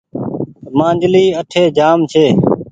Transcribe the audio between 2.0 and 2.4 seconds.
ڇي۔